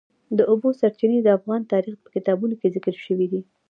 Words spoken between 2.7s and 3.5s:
ذکر شوی دي.